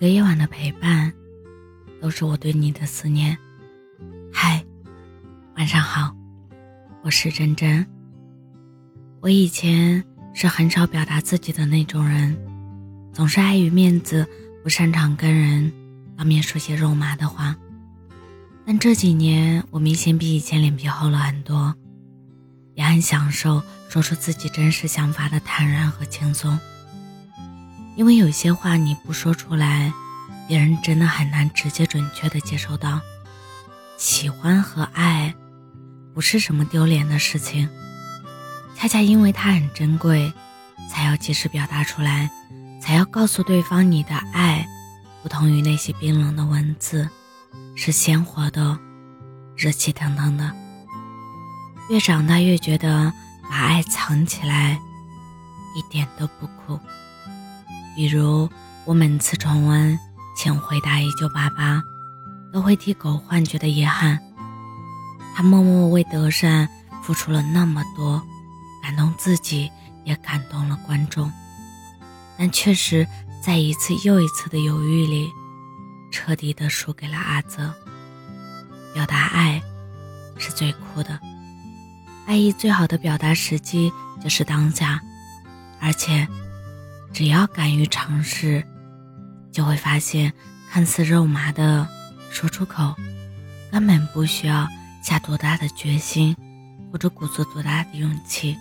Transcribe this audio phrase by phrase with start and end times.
[0.00, 1.12] 个夜晚的陪伴，
[2.00, 3.36] 都是我对你的思念。
[4.32, 4.64] 嗨，
[5.58, 6.16] 晚上好，
[7.02, 7.86] 我是真真。
[9.20, 10.02] 我以前
[10.32, 12.34] 是很少表达自己的那种人，
[13.12, 14.26] 总是碍于面子，
[14.62, 15.70] 不擅长跟人
[16.16, 17.54] 当面说些肉麻的话。
[18.64, 21.74] 但这几年，我明显比以前脸皮厚了很多，
[22.74, 26.58] 也很享受说出自己真实想法的坦然和轻松。
[27.96, 29.92] 因为有些话你不说出来，
[30.48, 33.00] 别人真的很难直接准确的接收到。
[33.96, 35.34] 喜欢和爱，
[36.14, 37.68] 不是什么丢脸的事情，
[38.74, 40.32] 恰恰因为它很珍贵，
[40.88, 42.30] 才要及时表达出来，
[42.80, 44.66] 才要告诉对方你的爱，
[45.22, 47.08] 不同于那些冰冷的文字，
[47.76, 48.78] 是鲜活的，
[49.54, 50.50] 热气腾腾的。
[51.90, 54.80] 越长大越觉得把爱藏起来，
[55.76, 56.80] 一点都不酷。
[58.00, 58.48] 比如，
[58.86, 59.92] 我每次重温
[60.34, 61.76] 《请回答一九八八》，
[62.50, 64.18] 都会替狗焕觉得遗憾。
[65.34, 66.66] 他默默为德善
[67.02, 68.22] 付出了那么多，
[68.82, 69.70] 感动自己，
[70.02, 71.30] 也感动了观众。
[72.38, 73.06] 但确实，
[73.44, 75.30] 在一次又一次的犹豫里，
[76.10, 77.70] 彻底的输给了阿泽。
[78.94, 79.62] 表达爱，
[80.38, 81.20] 是最酷的。
[82.24, 83.92] 爱意最好的表达时机
[84.24, 85.02] 就是当下，
[85.82, 86.26] 而且。
[87.12, 88.64] 只要敢于尝试，
[89.52, 90.32] 就会发现，
[90.70, 91.86] 看似肉麻的
[92.30, 92.94] 说出口，
[93.70, 94.66] 根本不需要
[95.02, 96.36] 下多大的决心，
[96.90, 98.56] 或者鼓足多大的勇气。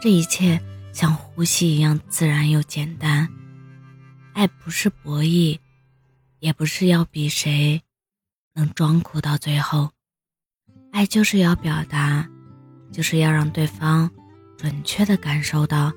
[0.00, 0.60] 这一切
[0.92, 3.28] 像呼吸一样自然又简单。
[4.34, 5.58] 爱不是博弈，
[6.40, 7.80] 也不是要比谁
[8.54, 9.90] 能装酷到最后。
[10.90, 12.28] 爱就是要表达，
[12.90, 14.10] 就是要让对方
[14.58, 15.92] 准确的感受到。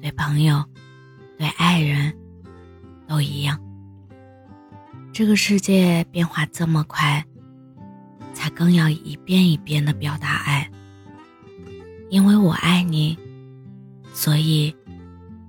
[0.00, 0.64] 对朋友，
[1.36, 2.12] 对爱人，
[3.06, 3.60] 都一样。
[5.12, 7.24] 这个世界变化这么快，
[8.32, 10.70] 才更要一遍一遍的表达爱。
[12.08, 13.16] 因为我爱你，
[14.12, 14.74] 所以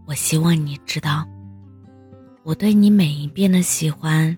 [0.05, 1.25] 我希望你知道，
[2.43, 4.37] 我对你每一遍的喜欢，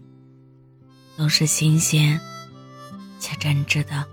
[1.17, 2.19] 都是新鲜
[3.19, 4.12] 且真挚的。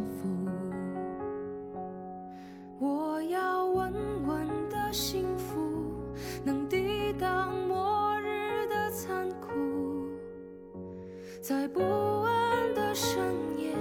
[11.41, 13.73] 在不安的深夜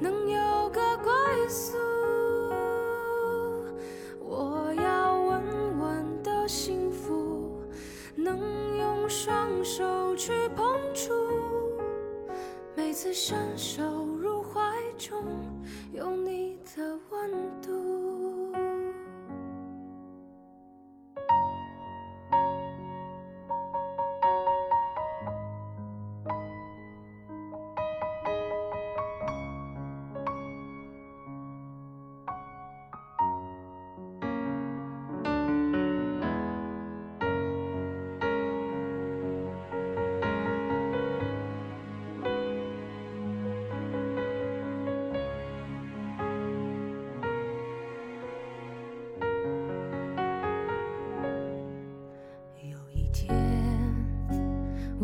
[0.00, 1.12] 能有个归
[1.46, 1.76] 宿。
[4.18, 7.60] 我要稳稳的幸福，
[8.14, 8.40] 能
[8.78, 11.12] 用双手去碰触，
[12.74, 13.82] 每次伸手
[14.16, 14.60] 入怀
[14.96, 15.22] 中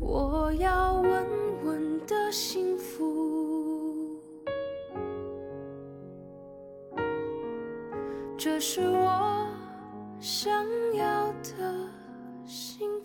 [0.00, 1.26] 我要稳
[1.64, 4.18] 稳的幸福。
[8.36, 9.48] 这是我
[10.20, 10.64] 想
[10.94, 11.88] 要的
[12.46, 12.97] 幸福。